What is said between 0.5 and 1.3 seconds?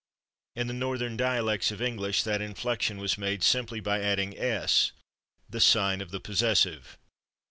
In the Northern